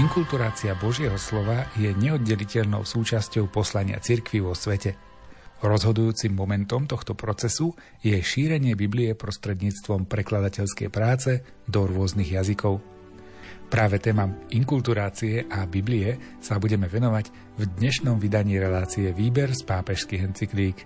[0.00, 4.96] Inkulturácia Božieho slova je neoddeliteľnou súčasťou poslania cirkvi vo svete.
[5.60, 12.80] Rozhodujúcim momentom tohto procesu je šírenie Biblie prostredníctvom prekladateľskej práce do rôznych jazykov.
[13.68, 20.24] Práve témam inkulturácie a Biblie sa budeme venovať v dnešnom vydaní relácie Výber z pápežských
[20.24, 20.80] encyklík.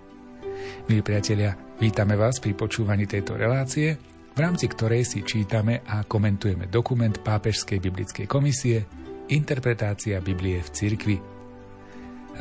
[0.91, 3.95] Milí priatelia, vítame vás pri počúvaní tejto relácie,
[4.35, 8.83] v rámci ktorej si čítame a komentujeme dokument Pápežskej biblickej komisie
[9.31, 11.17] Interpretácia Biblie v cirkvi.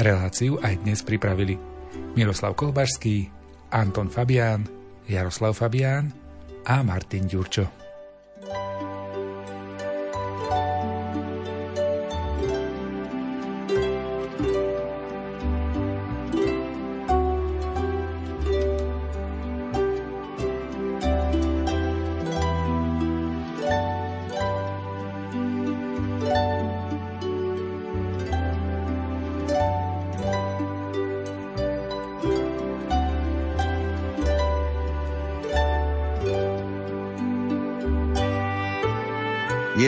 [0.02, 1.55] Reláciu aj dnes pripravili
[2.19, 3.30] Miroslav Kolbašský,
[3.71, 4.66] Anton Fabián,
[5.07, 6.11] Jaroslav Fabián
[6.66, 7.84] a Martin Ďurčo.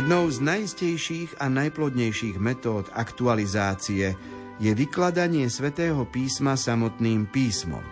[0.06, 4.14] Jednou z najistejších a najplodnejších metód aktualizácie
[4.62, 7.82] je vykladanie svätého písma samotným písmom.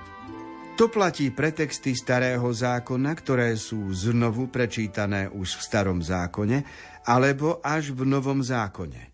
[0.79, 6.63] To platí pre texty starého zákona, ktoré sú znovu prečítané už v starom zákone,
[7.03, 9.11] alebo až v novom zákone.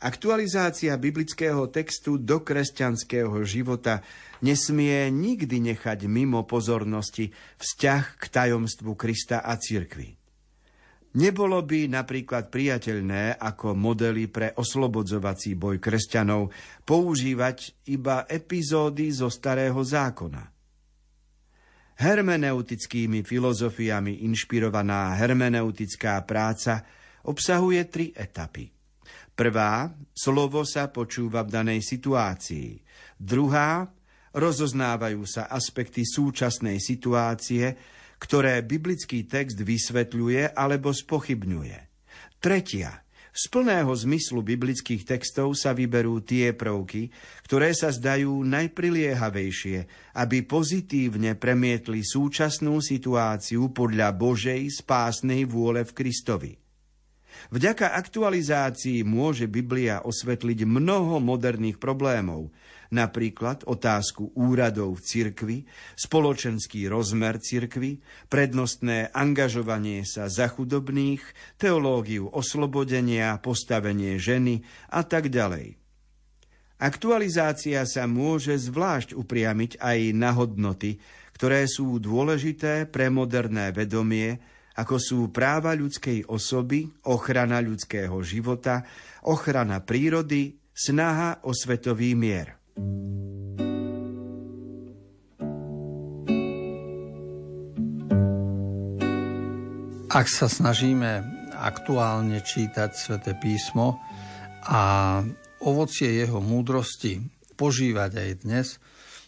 [0.00, 4.00] Aktualizácia biblického textu do kresťanského života
[4.40, 10.21] nesmie nikdy nechať mimo pozornosti vzťah k tajomstvu Krista a cirkvi.
[11.12, 16.48] Nebolo by napríklad priateľné ako modely pre oslobodzovací boj kresťanov
[16.88, 20.40] používať iba epizódy zo starého zákona.
[22.00, 26.80] Hermeneutickými filozofiami inšpirovaná hermeneutická práca
[27.28, 28.72] obsahuje tri etapy.
[29.36, 32.80] Prvá, slovo sa počúva v danej situácii.
[33.20, 33.84] Druhá,
[34.32, 37.76] rozoznávajú sa aspekty súčasnej situácie,
[38.22, 41.78] ktoré biblický text vysvetľuje alebo spochybňuje.
[42.38, 43.02] Tretia.
[43.32, 47.08] Z plného zmyslu biblických textov sa vyberú tie prvky,
[47.48, 49.88] ktoré sa zdajú najpriliehavejšie,
[50.20, 56.52] aby pozitívne premietli súčasnú situáciu podľa Božej spásnej vôle v Kristovi.
[57.48, 62.52] Vďaka aktualizácii môže Biblia osvetliť mnoho moderných problémov,
[62.92, 65.58] napríklad otázku úradov v cirkvi,
[65.96, 71.24] spoločenský rozmer cirkvi, prednostné angažovanie sa za chudobných,
[71.56, 75.80] teológiu oslobodenia, postavenie ženy a tak ďalej.
[76.82, 80.98] Aktualizácia sa môže zvlášť upriamiť aj na hodnoty,
[81.32, 84.42] ktoré sú dôležité pre moderné vedomie,
[84.76, 88.82] ako sú práva ľudskej osoby, ochrana ľudského života,
[89.28, 92.61] ochrana prírody, snaha o svetový mier.
[100.12, 101.24] Ak sa snažíme
[101.56, 103.96] aktuálne čítať sväté písmo
[104.68, 104.82] a
[105.64, 107.24] ovocie jeho múdrosti
[107.56, 108.76] požívať aj dnes,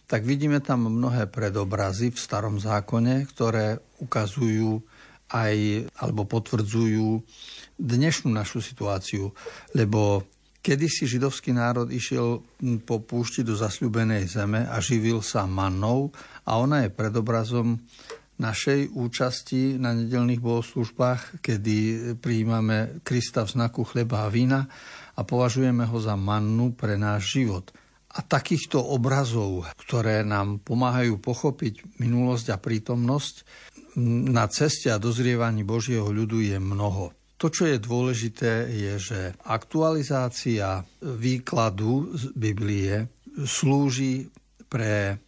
[0.05, 4.85] tak vidíme tam mnohé predobrazy v starom zákone, ktoré ukazujú
[5.33, 7.17] aj alebo potvrdzujú
[7.81, 9.33] dnešnú našu situáciu,
[9.73, 10.21] lebo
[10.65, 12.41] Kedy si židovský národ išiel
[12.89, 16.09] po púšti do zasľubenej zeme a živil sa mannou
[16.41, 17.77] a ona je predobrazom
[18.41, 21.75] našej účasti na nedelných bohoslužbách, kedy
[22.17, 24.65] prijímame Krista v znaku chleba a vína
[25.13, 27.69] a považujeme ho za mannu pre náš život.
[28.17, 33.35] A takýchto obrazov, ktoré nám pomáhajú pochopiť minulosť a prítomnosť,
[34.01, 37.13] na ceste a dozrievaní Božieho ľudu je mnoho.
[37.35, 43.11] To, čo je dôležité, je, že aktualizácia výkladu z Biblie
[43.43, 44.31] slúži
[44.71, 45.19] pre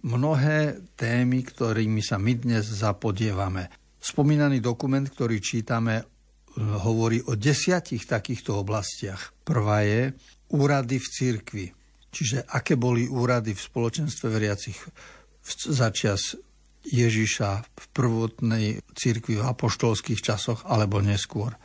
[0.00, 3.68] mnohé témy, ktorými sa my dnes zapodievame.
[4.00, 6.08] Spomínaný dokument, ktorý čítame,
[6.56, 9.36] hovorí o desiatich takýchto oblastiach.
[9.44, 10.16] Prvá je
[10.56, 11.66] úrady v cirkvi,
[12.10, 14.80] čiže aké boli úrady v spoločenstve veriacich
[15.68, 16.40] začias
[16.86, 18.66] Ježiša v prvotnej
[18.96, 21.56] cirkvi v apoštolských časoch alebo neskôr.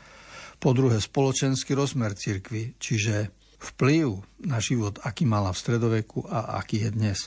[0.59, 6.87] Po druhé, spoločenský rozmer cirkvi, čiže vplyv na život, aký mala v stredoveku a aký
[6.87, 7.17] je dnes.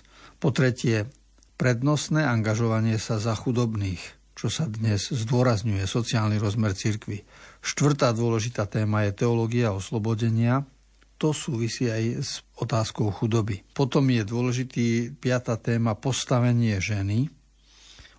[0.41, 1.09] Po tretie,
[1.59, 4.01] prednostné angažovanie sa za chudobných,
[4.39, 7.27] čo sa dnes zdôrazňuje, sociálny rozmer cirkvi.
[7.65, 10.63] Štvrtá dôležitá téma je teológia oslobodenia,
[11.19, 12.31] to súvisí aj s
[12.63, 13.67] otázkou chudoby.
[13.75, 14.87] Potom je dôležitý
[15.19, 17.27] piata téma postavenie ženy,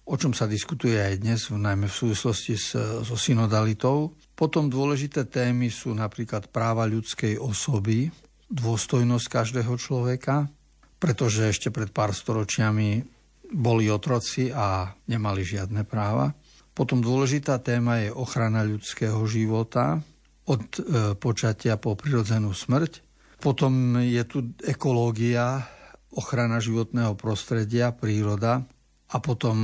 [0.09, 2.73] o čom sa diskutuje aj dnes, najmä v súvislosti s,
[3.05, 4.17] so synodalitou.
[4.33, 8.09] Potom dôležité témy sú napríklad práva ľudskej osoby,
[8.49, 10.49] dôstojnosť každého človeka,
[10.97, 13.05] pretože ešte pred pár storočiami
[13.53, 16.33] boli otroci a nemali žiadne práva.
[16.73, 20.01] Potom dôležitá téma je ochrana ľudského života
[20.49, 20.81] od e,
[21.21, 23.05] počatia po prirodzenú smrť.
[23.37, 25.69] Potom je tu ekológia,
[26.17, 28.65] ochrana životného prostredia, príroda
[29.09, 29.57] a potom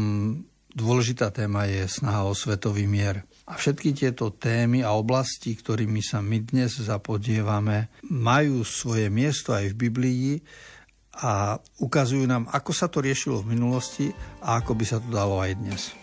[0.75, 3.23] dôležitá téma je snaha o svetový mier.
[3.47, 9.71] A všetky tieto témy a oblasti, ktorými sa my dnes zapodievame, majú svoje miesto aj
[9.71, 10.29] v Biblii
[11.23, 14.11] a ukazujú nám, ako sa to riešilo v minulosti
[14.43, 15.95] a ako by sa to dalo aj dnes.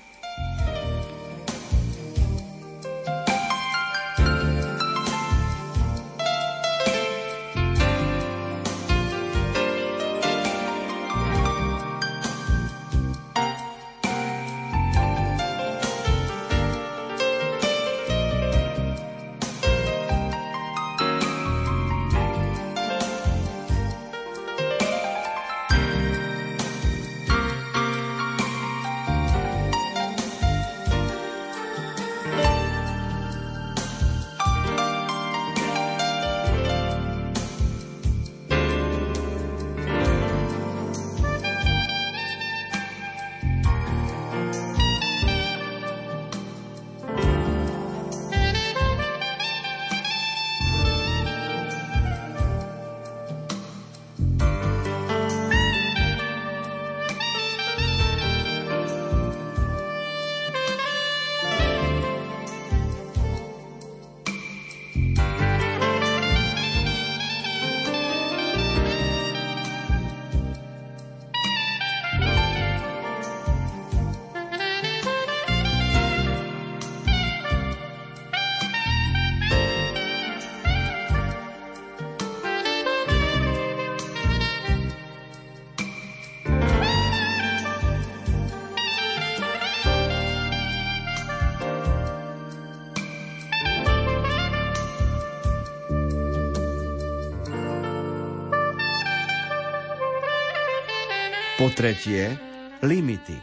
[101.62, 102.34] Po tretie,
[102.82, 103.38] limity.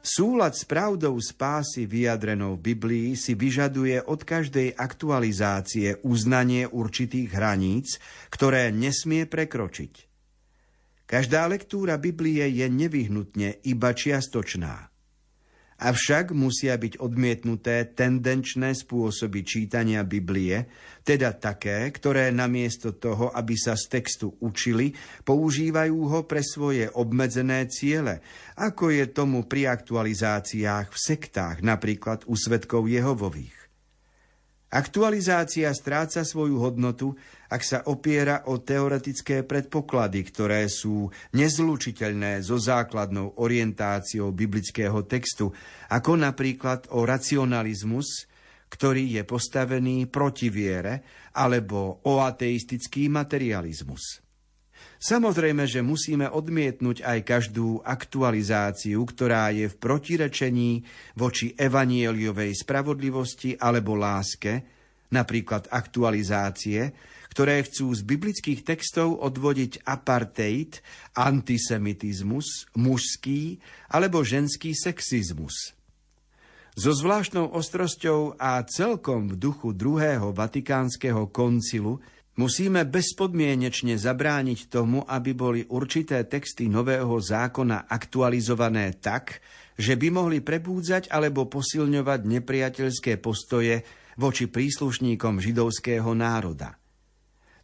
[0.00, 8.00] Súlad s pravdou spásy vyjadrenou v Biblii si vyžaduje od každej aktualizácie uznanie určitých hraníc,
[8.32, 10.08] ktoré nesmie prekročiť.
[11.04, 14.91] Každá lektúra Biblie je nevyhnutne iba čiastočná.
[15.82, 20.70] Avšak musia byť odmietnuté tendenčné spôsoby čítania Biblie,
[21.02, 24.94] teda také, ktoré namiesto toho, aby sa z textu učili,
[25.26, 28.22] používajú ho pre svoje obmedzené ciele,
[28.54, 33.62] ako je tomu pri aktualizáciách v sektách, napríklad u svetkov Jehovových.
[34.72, 37.12] Aktualizácia stráca svoju hodnotu,
[37.52, 45.52] ak sa opiera o teoretické predpoklady, ktoré sú nezlučiteľné so základnou orientáciou biblického textu,
[45.92, 48.24] ako napríklad o racionalizmus,
[48.72, 54.24] ktorý je postavený proti viere, alebo o ateistický materializmus.
[55.02, 60.86] Samozrejme, že musíme odmietnúť aj každú aktualizáciu, ktorá je v protirečení
[61.18, 64.62] voči evanieliovej spravodlivosti alebo láske,
[65.12, 66.94] napríklad aktualizácie,
[67.32, 70.84] ktoré chcú z biblických textov odvodiť apartheid,
[71.16, 73.56] antisemitizmus, mužský
[73.88, 75.72] alebo ženský sexizmus.
[76.76, 85.36] So zvláštnou ostrosťou a celkom v duchu druhého vatikánskeho koncilu Musíme bezpodmienečne zabrániť tomu, aby
[85.36, 89.44] boli určité texty nového zákona aktualizované tak,
[89.76, 93.84] že by mohli prebúdzať alebo posilňovať nepriateľské postoje
[94.16, 96.81] voči príslušníkom židovského národa.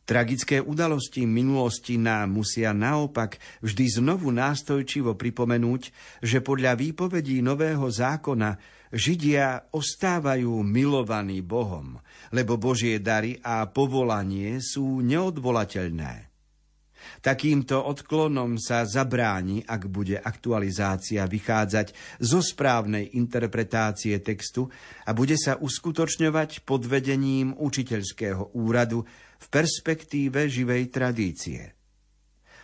[0.09, 5.93] Tragické udalosti minulosti nám musia naopak vždy znovu nástojčivo pripomenúť,
[6.25, 8.57] že podľa výpovedí nového zákona
[8.88, 12.00] Židia ostávajú milovaní Bohom,
[12.33, 16.33] lebo Božie dary a povolanie sú neodvolateľné.
[17.21, 24.73] Takýmto odklonom sa zabráni, ak bude aktualizácia vychádzať zo správnej interpretácie textu
[25.05, 29.05] a bude sa uskutočňovať pod vedením učiteľského úradu
[29.38, 31.78] v perspektíve živej tradície.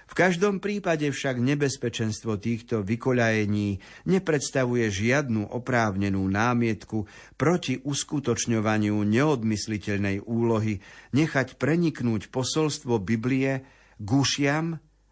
[0.05, 3.69] V každom prípade však nebezpečenstvo týchto vykoľajení
[4.05, 7.09] nepredstavuje žiadnu oprávnenú námietku
[7.41, 10.85] proti uskutočňovaniu neodmysliteľnej úlohy
[11.17, 13.65] nechať preniknúť posolstvo Biblie
[13.97, 14.11] k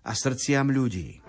[0.02, 1.24] a srdciam ľudí.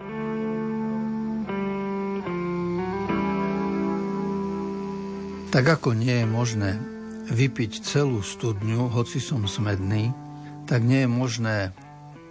[5.54, 6.72] Tak ako nie je možné
[7.30, 10.23] vypiť celú studňu, hoci som smedný,
[10.74, 11.58] tak nie je možné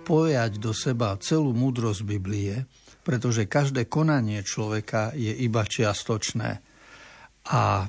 [0.02, 2.66] pojať do seba celú múdrosť Biblie,
[3.06, 6.58] pretože každé konanie človeka je iba čiastočné.
[7.54, 7.86] A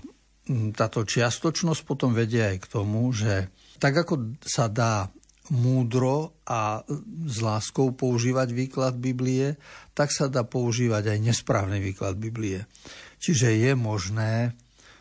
[0.78, 3.50] táto čiastočnosť potom vedie aj k tomu, že
[3.82, 5.10] tak ako sa dá
[5.50, 6.86] múdro a
[7.26, 9.58] s láskou používať výklad Biblie,
[9.98, 12.70] tak sa dá používať aj nesprávny výklad Biblie.
[13.18, 14.54] Čiže je možné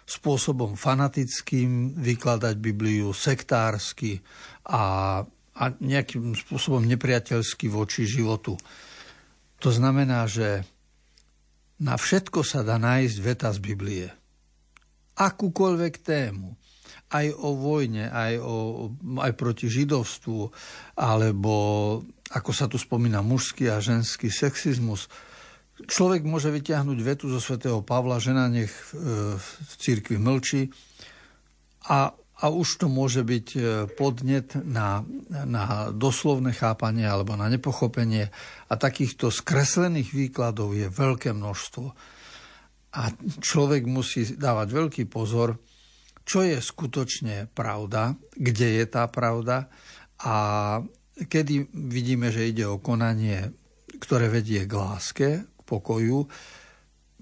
[0.09, 4.19] spôsobom fanatickým vykladať Bibliu, sektársky
[4.67, 5.23] a,
[5.57, 8.57] a nejakým spôsobom nepriateľsky voči životu.
[9.61, 10.65] To znamená, že
[11.83, 14.07] na všetko sa dá nájsť veta z Biblie.
[15.19, 16.57] Akúkoľvek tému.
[17.13, 18.57] Aj o vojne, aj, o,
[19.21, 20.49] aj proti židovstvu,
[20.97, 21.55] alebo
[22.33, 25.13] ako sa tu spomína mužský a ženský sexizmus
[25.83, 28.99] Človek môže vyťahnuť vetu zo svätého Pavla, žena nech e,
[29.35, 30.71] v církvi mlčí
[31.89, 33.61] a, a už to môže byť e,
[33.95, 38.35] podnet na, na doslovné chápanie alebo na nepochopenie
[38.67, 41.87] a takýchto skreslených výkladov je veľké množstvo.
[42.93, 43.03] A
[43.39, 45.57] človek musí dávať veľký pozor,
[46.27, 49.71] čo je skutočne pravda, kde je tá pravda
[50.23, 50.35] a
[51.17, 53.55] kedy vidíme, že ide o konanie,
[54.03, 55.29] ktoré vedie k láske,
[55.63, 56.27] pokoju,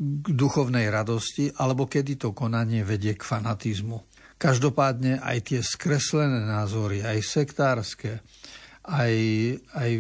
[0.00, 4.09] k duchovnej radosti, alebo kedy to konanie vedie k fanatizmu.
[4.40, 8.24] Každopádne aj tie skreslené názory, aj sektárske,
[8.88, 9.14] aj,
[9.76, 9.90] aj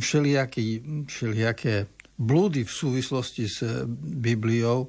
[0.00, 4.88] všelijaké, všelijaké blúdy v súvislosti s Bibliou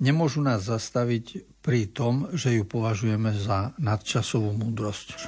[0.00, 5.20] nemôžu nás zastaviť pri tom, že ju považujeme za nadčasovú múdrosť.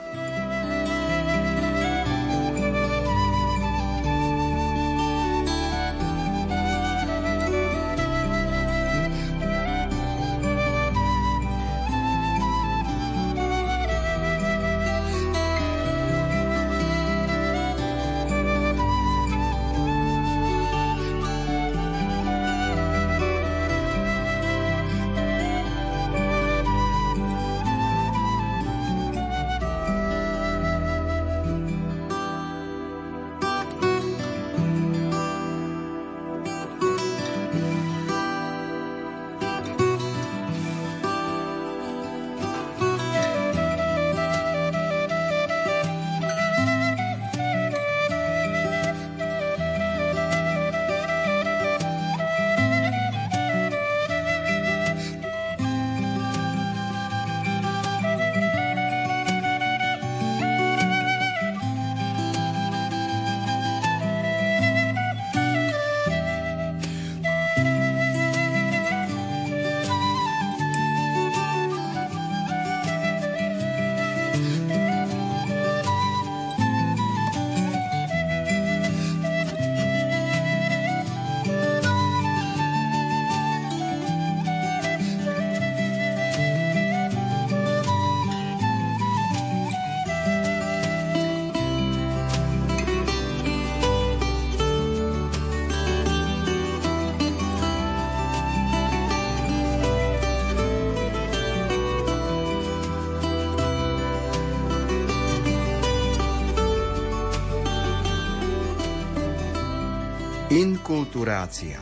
[110.82, 111.78] Inkulturácia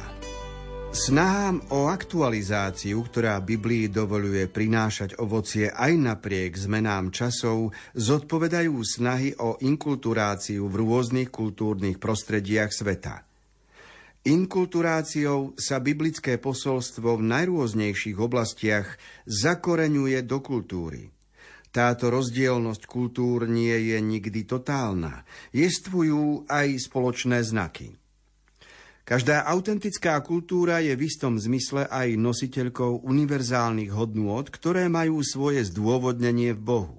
[0.92, 9.56] Snahám o aktualizáciu, ktorá Biblii dovoluje prinášať ovocie aj napriek zmenám časov, zodpovedajú snahy o
[9.64, 13.24] inkulturáciu v rôznych kultúrnych prostrediach sveta.
[14.28, 21.08] Inkulturáciou sa biblické posolstvo v najrôznejších oblastiach zakoreňuje do kultúry.
[21.72, 25.24] Táto rozdielnosť kultúr nie je nikdy totálna.
[25.56, 27.96] Jestvujú aj spoločné znaky.
[29.10, 36.54] Každá autentická kultúra je v istom zmysle aj nositeľkou univerzálnych hodnôt, ktoré majú svoje zdôvodnenie
[36.54, 36.98] v Bohu.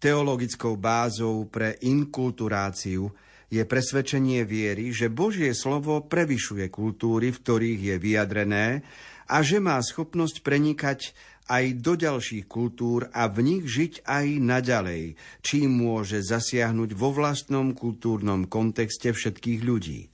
[0.00, 3.12] Teologickou bázou pre inkulturáciu
[3.52, 8.80] je presvedčenie viery, že Božie slovo prevyšuje kultúry, v ktorých je vyjadrené
[9.28, 11.12] a že má schopnosť prenikať
[11.52, 17.76] aj do ďalších kultúr a v nich žiť aj naďalej, čím môže zasiahnuť vo vlastnom
[17.76, 20.08] kultúrnom kontexte všetkých ľudí.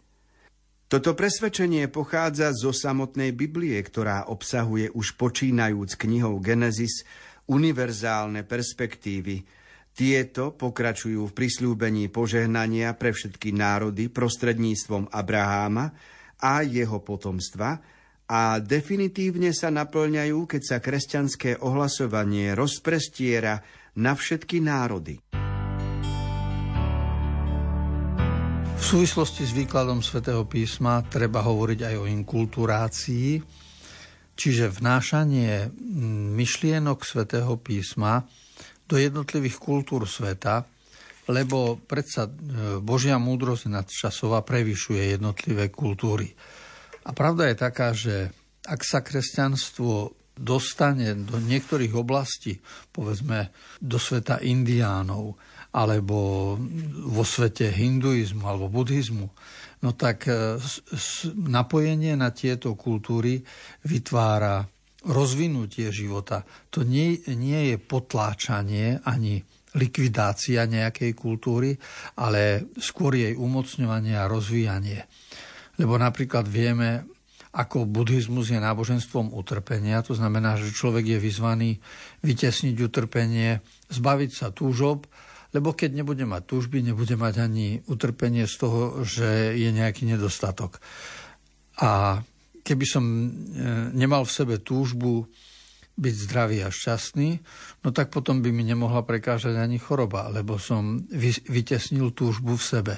[0.87, 7.03] Toto presvedčenie pochádza zo samotnej Biblie, ktorá obsahuje už počínajúc knihou Genesis
[7.51, 9.43] univerzálne perspektívy.
[9.91, 15.91] Tieto pokračujú v prislúbení požehnania pre všetky národy prostredníctvom Abraháma
[16.39, 17.83] a jeho potomstva
[18.31, 23.59] a definitívne sa naplňajú, keď sa kresťanské ohlasovanie rozprestiera
[23.99, 25.46] na všetky národy.
[28.87, 33.43] Súvislosti s výkladom svätého písma treba hovoriť aj o inkulturácii,
[34.39, 35.75] čiže vnášanie
[36.39, 38.23] myšlienok svätého písma
[38.87, 40.63] do jednotlivých kultúr sveta,
[41.27, 46.31] lebo predsa e, Božia múdrosť nadčasová prevyšuje jednotlivé kultúry.
[47.03, 48.31] A pravda je taká, že
[48.71, 52.63] ak sa kresťanstvo dostane do niektorých oblastí,
[52.95, 53.51] povedzme
[53.83, 55.35] do sveta indiánov,
[55.77, 56.57] alebo
[57.05, 59.29] vo svete hinduizmu alebo buddhizmu,
[59.85, 60.57] no tak e,
[61.37, 63.45] napojenie na tieto kultúry
[63.85, 64.65] vytvára
[65.07, 66.43] rozvinutie života.
[66.73, 69.45] To nie, nie je potláčanie ani
[69.77, 71.77] likvidácia nejakej kultúry,
[72.17, 75.05] ale skôr jej umocňovanie a rozvíjanie.
[75.77, 77.05] Lebo napríklad vieme,
[77.53, 81.71] ako buddhizmus je náboženstvom utrpenia, to znamená, že človek je vyzvaný
[82.25, 83.61] vytesniť utrpenie,
[83.93, 85.05] zbaviť sa túžob,
[85.57, 90.77] lebo keď nebude mať túžby, nebude mať ani utrpenie z toho, že je nejaký nedostatok.
[91.81, 92.21] A
[92.61, 93.29] keby som e,
[93.97, 95.25] nemal v sebe túžbu
[95.97, 97.41] byť zdravý a šťastný,
[97.81, 101.01] no tak potom by mi nemohla prekážať ani choroba, lebo som
[101.49, 102.95] vytesnil túžbu v sebe.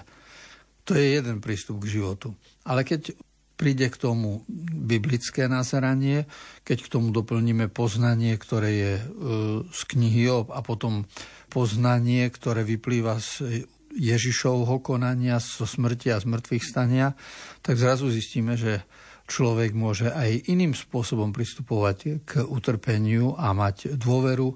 [0.91, 2.35] To je jeden prístup k životu.
[2.67, 3.15] Ale keď
[3.59, 6.31] príde k tomu biblické nazeranie,
[6.63, 9.05] keď k tomu doplníme poznanie, ktoré je e,
[9.67, 11.11] z knihy a potom
[11.51, 13.67] poznanie, ktoré vyplýva z
[13.99, 17.19] Ježišovho konania, zo smrti a zmrtvých stania,
[17.67, 18.87] tak zrazu zistíme, že
[19.27, 24.55] človek môže aj iným spôsobom pristupovať k utrpeniu a mať dôveru,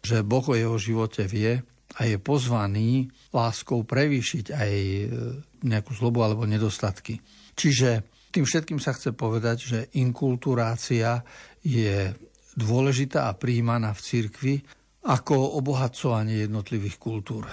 [0.00, 1.60] že Boh o jeho živote vie
[1.98, 5.04] a je pozvaný láskou prevýšiť aj e,
[5.68, 7.20] nejakú zlobu alebo nedostatky.
[7.58, 11.24] Čiže tým všetkým sa chce povedať, že inkulturácia
[11.64, 12.12] je
[12.58, 14.54] dôležitá a príjmaná v cirkvi
[15.08, 17.46] ako obohacovanie jednotlivých kultúr.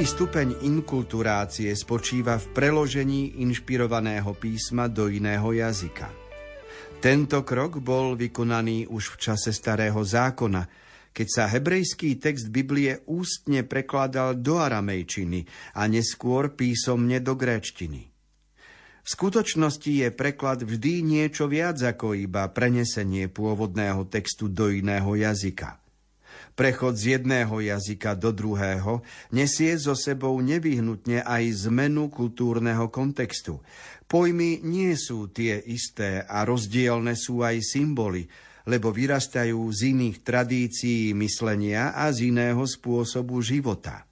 [0.00, 6.08] Prvý stupeň inkulturácie spočíva v preložení inšpirovaného písma do iného jazyka.
[7.04, 10.64] Tento krok bol vykonaný už v čase Starého zákona,
[11.12, 15.44] keď sa hebrejský text Biblie ústne prekladal do aramejčiny
[15.76, 18.00] a neskôr písomne do gréčtiny.
[19.04, 25.79] V skutočnosti je preklad vždy niečo viac ako iba prenesenie pôvodného textu do iného jazyka.
[26.58, 29.00] Prechod z jedného jazyka do druhého
[29.32, 33.62] nesie so sebou nevyhnutne aj zmenu kultúrneho kontextu.
[34.10, 38.26] Pojmy nie sú tie isté a rozdielne sú aj symboly,
[38.66, 44.04] lebo vyrastajú z iných tradícií myslenia a z iného spôsobu života.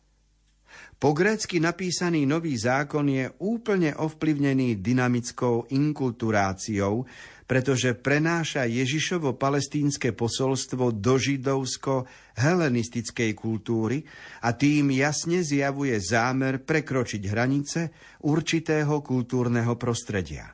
[0.99, 7.07] Po grécky napísaný nový zákon je úplne ovplyvnený dynamickou inkulturáciou,
[7.49, 14.05] pretože prenáša Ježišovo palestínske posolstvo do židovsko-helenistickej kultúry
[14.45, 17.89] a tým jasne zjavuje zámer prekročiť hranice
[18.29, 20.53] určitého kultúrneho prostredia.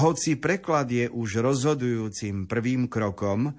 [0.00, 3.52] Hoci preklad je už rozhodujúcim prvým krokom,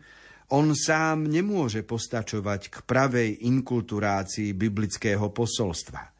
[0.50, 6.02] on sám nemôže postačovať k pravej inkulturácii biblického posolstva–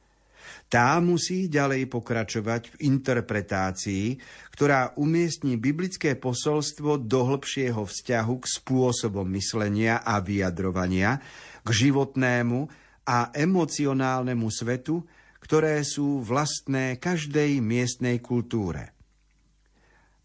[0.68, 4.20] Tá musí ďalej pokračovať v interpretácii,
[4.52, 11.24] ktorá umiestni biblické posolstvo do hĺbšieho vzťahu k spôsobom myslenia a vyjadrovania,
[11.64, 12.68] k životnému
[13.08, 15.08] a emocionálnemu svetu,
[15.40, 18.97] ktoré sú vlastné každej miestnej kultúre.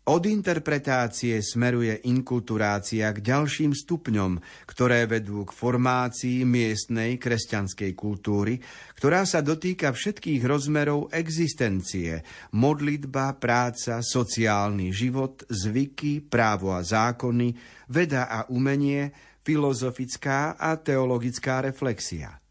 [0.03, 8.59] Od interpretácie smeruje inkulturácia k ďalším stupňom, ktoré vedú k formácii miestnej kresťanskej kultúry,
[8.99, 17.55] ktorá sa dotýka všetkých rozmerov existencie, modlitba, práca, sociálny život, zvyky, právo a zákony,
[17.87, 19.15] veda a umenie,
[19.47, 22.43] filozofická a teologická reflexia.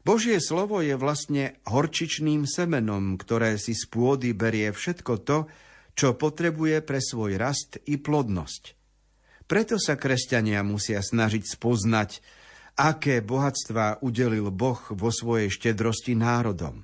[0.00, 5.44] Božie slovo je vlastne horčičným semenom, ktoré si z pôdy berie všetko to,
[5.94, 8.62] čo potrebuje pre svoj rast i plodnosť.
[9.44, 12.10] Preto sa kresťania musia snažiť spoznať,
[12.74, 16.82] aké bohatstvá udelil Boh vo svojej štedrosti národom.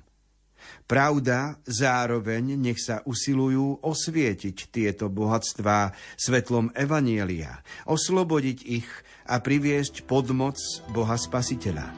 [0.85, 8.87] Pravda zároveň nech sa usilujú osvietiť tieto bohatstvá svetlom Evanielia, oslobodiť ich
[9.27, 10.59] a priviesť podmoc
[10.91, 11.91] Boha Spasiteľa.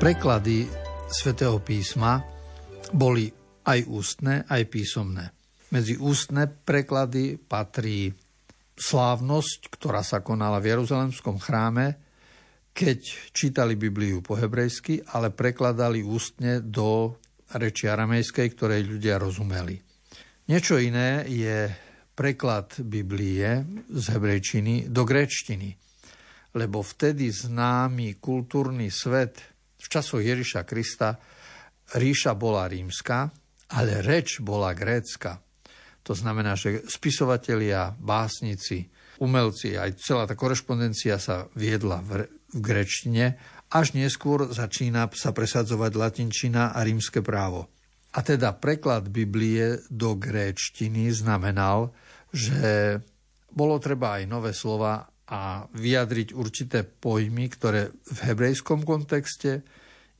[0.00, 0.64] Preklady
[1.12, 2.24] svätého písma
[2.96, 3.28] boli
[3.68, 5.28] aj ústne, aj písomné.
[5.76, 8.08] Medzi ústne preklady patrí
[8.80, 12.00] slávnosť, ktorá sa konala v Jeruzalemskom chráme,
[12.72, 17.20] keď čítali Bibliu po hebrejsky, ale prekladali ústne do
[17.60, 19.76] reči aramejskej, ktorej ľudia rozumeli.
[20.48, 21.68] Niečo iné je
[22.16, 25.76] preklad Biblie z hebrejčiny do gréčtiny,
[26.56, 31.16] lebo vtedy známy kultúrny svet v časoch Ježiša Krista
[31.96, 33.32] ríša bola rímska,
[33.72, 35.40] ale reč bola grécka.
[36.04, 38.88] To znamená, že spisovatelia, básnici,
[39.20, 43.36] umelci, aj celá tá korešpondencia sa viedla v, v grečtine,
[43.70, 47.70] až neskôr začína sa presadzovať latinčina a rímske právo.
[48.10, 51.94] A teda preklad Biblie do gréčtiny znamenal,
[52.34, 52.98] že
[53.54, 59.62] bolo treba aj nové slova a vyjadriť určité pojmy, ktoré v hebrejskom kontexte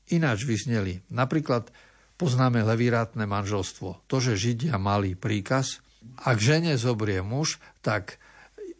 [0.07, 1.03] ináč vyzneli.
[1.11, 1.67] Napríklad
[2.15, 4.07] poznáme levirátne manželstvo.
[4.07, 5.83] To, že Židia mali príkaz,
[6.23, 8.17] ak žene zobrie muž, tak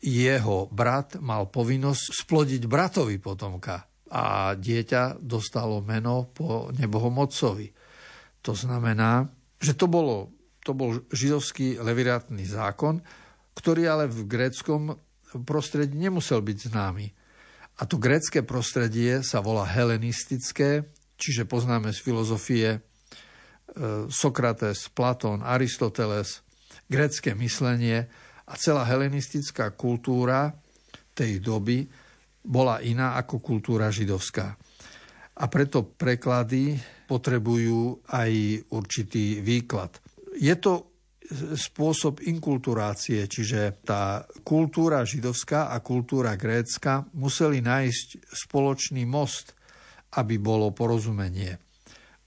[0.02, 7.70] jeho brat mal povinnosť splodiť bratovi potomka a dieťa dostalo meno po nebohom otcovi.
[8.42, 9.30] To znamená,
[9.62, 10.34] že to, bolo,
[10.66, 13.00] to bol židovský levirátny zákon,
[13.54, 14.98] ktorý ale v gréckom
[15.40, 17.08] prostredí nemusel byť známy.
[17.80, 22.80] A to grécké prostredie sa volá helenistické, čiže poznáme z filozofie e,
[24.12, 26.44] Sokrates, Platón, Aristoteles,
[26.92, 28.12] grécké myslenie
[28.46, 30.52] a celá helenistická kultúra
[31.16, 31.88] tej doby
[32.44, 34.58] bola iná ako kultúra židovská.
[35.42, 36.76] A preto preklady
[37.08, 38.32] potrebujú aj
[38.70, 39.98] určitý výklad.
[40.38, 40.91] Je to
[41.56, 49.56] spôsob inkulturácie, čiže tá kultúra židovská a kultúra grécka museli nájsť spoločný most,
[50.20, 51.56] aby bolo porozumenie.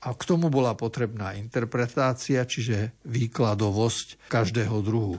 [0.04, 5.16] A k tomu bola potrebná interpretácia, čiže výkladovosť každého druhu.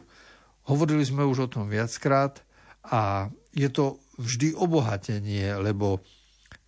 [0.66, 2.42] Hovorili sme už o tom viackrát
[2.90, 6.02] a je to vždy obohatenie, lebo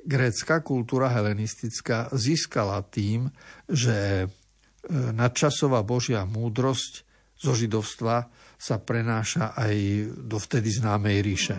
[0.05, 3.29] grécka kultúra helenistická získala tým,
[3.65, 4.27] že e,
[4.93, 7.06] nadčasová božia múdrosť
[7.37, 9.75] zo židovstva sa prenáša aj
[10.25, 11.57] do vtedy známej ríše.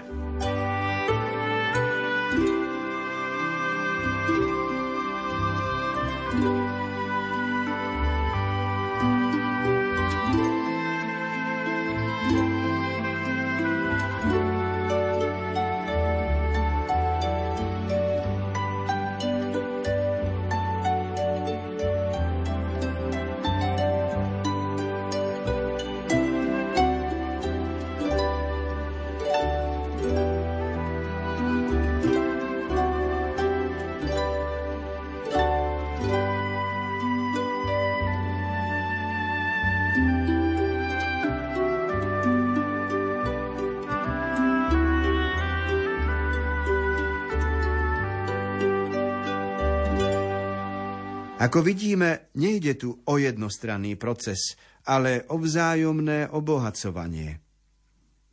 [51.48, 54.52] Ako vidíme, nejde tu o jednostranný proces,
[54.84, 57.40] ale o vzájomné obohacovanie.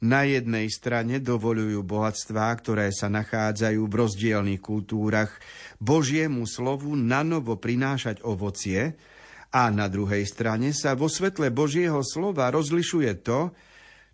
[0.04, 5.32] Na jednej strane dovolujú bohatstvá, ktoré sa nachádzajú v rozdielných kultúrach,
[5.80, 8.99] Božiemu slovu nanovo prinášať ovocie
[9.47, 13.56] a na druhej strane sa vo svetle Božieho slova rozlišuje to,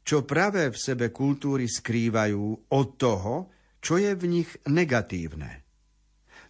[0.06, 3.50] čo práve v sebe kultúry skrývajú od toho,
[3.82, 5.61] čo je v nich negatívne.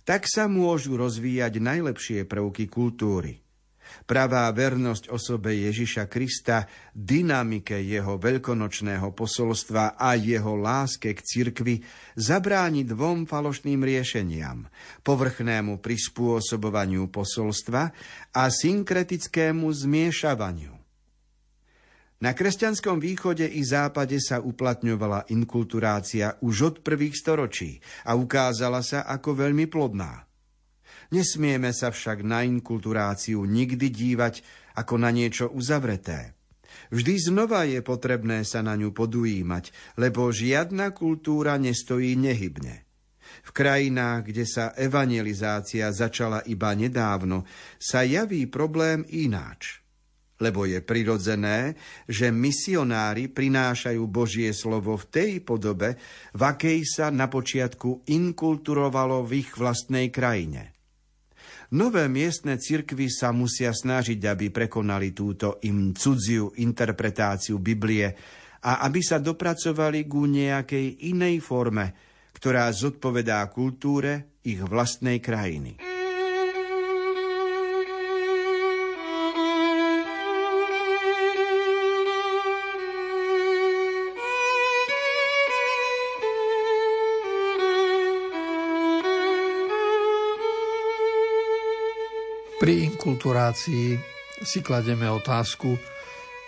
[0.01, 3.41] Tak sa môžu rozvíjať najlepšie prvky kultúry.
[4.07, 11.75] Pravá vernosť osobe Ježiša Krista, dynamike jeho veľkonočného posolstva a jeho láske k cirkvi
[12.15, 14.65] zabráni dvom falošným riešeniam,
[15.05, 17.83] povrchnému prispôsobovaniu posolstva
[18.31, 20.80] a synkretickému zmiešavaniu.
[22.21, 29.09] Na kresťanskom východe i západe sa uplatňovala inkulturácia už od prvých storočí a ukázala sa
[29.09, 30.29] ako veľmi plodná.
[31.09, 34.45] Nesmieme sa však na inkulturáciu nikdy dívať
[34.77, 36.37] ako na niečo uzavreté.
[36.93, 42.85] Vždy znova je potrebné sa na ňu podujímať, lebo žiadna kultúra nestojí nehybne.
[43.41, 47.49] V krajinách, kde sa evangelizácia začala iba nedávno,
[47.81, 49.80] sa javí problém ináč–
[50.41, 51.77] lebo je prirodzené,
[52.09, 55.95] že misionári prinášajú Božie slovo v tej podobe,
[56.33, 60.73] v akej sa na počiatku inkulturovalo v ich vlastnej krajine.
[61.71, 68.11] Nové miestne cirkvy sa musia snažiť, aby prekonali túto im cudziu interpretáciu Biblie
[68.67, 71.95] a aby sa dopracovali ku nejakej inej forme,
[72.35, 75.90] ktorá zodpovedá kultúre ich vlastnej krajiny.
[93.31, 93.95] Inkulturácii
[94.43, 95.79] si klademe otázku,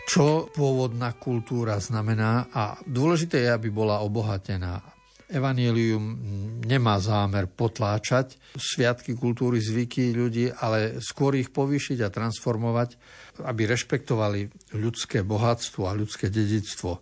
[0.04, 4.84] čo pôvodná kultúra znamená a dôležité je, aby bola obohatená.
[5.32, 6.20] Evangelium
[6.68, 13.00] nemá zámer potláčať sviatky kultúry, zvyky ľudí, ale skôr ich povýšiť a transformovať,
[13.48, 17.00] aby rešpektovali ľudské bohatstvo a ľudské dedictvo.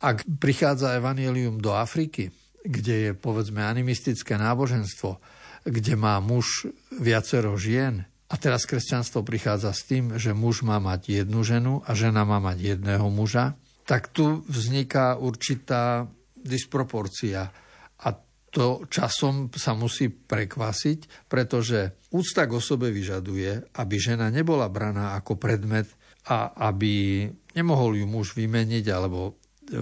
[0.00, 2.32] Ak prichádza Evangelium do Afriky,
[2.64, 5.20] kde je povedzme animistické náboženstvo,
[5.68, 8.08] kde má muž viacero žien.
[8.32, 12.40] A teraz kresťanstvo prichádza s tým, že muž má mať jednu ženu a žena má
[12.40, 16.08] mať jedného muža, tak tu vzniká určitá
[16.40, 17.52] disproporcia.
[18.00, 18.08] A
[18.48, 25.36] to časom sa musí prekvasiť, pretože úcta k osobe vyžaduje, aby žena nebola braná ako
[25.36, 25.92] predmet
[26.24, 29.32] a aby nemohol ju muž vymeniť alebo e,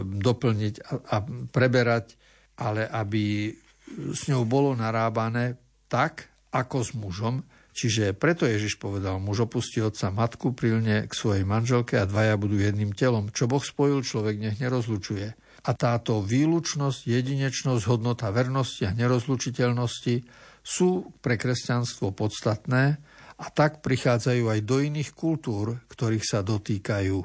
[0.03, 0.75] doplniť
[1.07, 1.17] a
[1.55, 2.19] preberať,
[2.59, 3.55] ale aby
[4.11, 5.55] s ňou bolo narábané
[5.87, 11.47] tak, ako s mužom, Čiže preto Ježiš povedal, muž opustí otca matku, prilne k svojej
[11.47, 13.31] manželke a dvaja budú jedným telom.
[13.31, 15.33] Čo Boh spojil, človek nech nerozlučuje.
[15.61, 20.25] A táto výlučnosť, jedinečnosť, hodnota vernosti a nerozlučiteľnosti
[20.61, 23.01] sú pre kresťanstvo podstatné
[23.41, 27.17] a tak prichádzajú aj do iných kultúr, ktorých sa dotýkajú.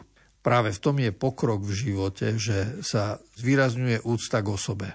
[0.46, 4.88] Práve v tom je pokrok v živote, že sa zvýrazňuje úcta k osobe.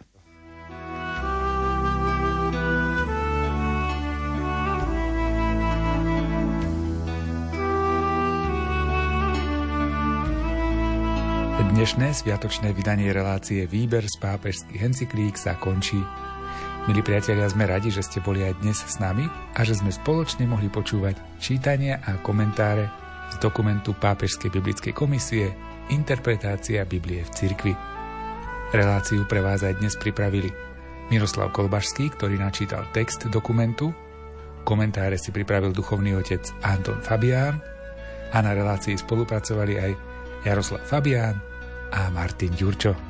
[11.70, 16.02] Dnešné sviatočné vydanie relácie Výber z pápežských encyklík sa končí.
[16.90, 20.50] Milí priatelia, sme radi, že ste boli aj dnes s nami a že sme spoločne
[20.50, 22.90] mohli počúvať čítania a komentáre
[23.30, 25.54] z dokumentu Pápežskej biblickej komisie
[25.94, 27.72] Interpretácia Biblie v cirkvi.
[28.74, 30.50] Reláciu pre vás aj dnes pripravili
[31.14, 33.94] Miroslav Kolbašský, ktorý načítal text dokumentu,
[34.66, 37.62] komentáre si pripravil duchovný otec Anton Fabián
[38.34, 39.92] a na relácii spolupracovali aj
[40.42, 41.49] Jaroslav Fabián,
[41.92, 43.09] a Martin Ďurčo.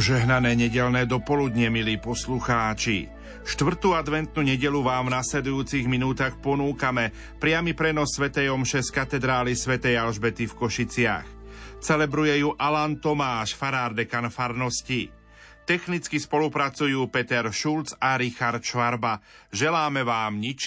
[0.00, 3.12] Požehnané nedelné dopoludne, milí poslucháči.
[3.44, 8.32] Štvrtú adventnú nedelu vám v nasledujúcich minútach ponúkame priamy prenos Sv.
[8.32, 9.76] Omše z katedrály Sv.
[9.76, 11.28] Alžbety v Košiciach.
[11.84, 15.12] Celebruje ju Alan Tomáš, farár dekan farnosti.
[15.68, 19.20] Technicky spolupracujú Peter Šulc a Richard Švarba.
[19.52, 20.64] Želáme vám nič